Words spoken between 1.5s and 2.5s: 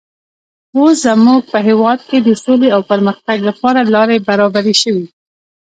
په هېواد کې د